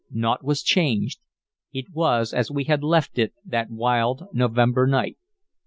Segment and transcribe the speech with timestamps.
[0.09, 1.19] Naught was changed;
[1.71, 5.19] it was as we had left it that wild November night.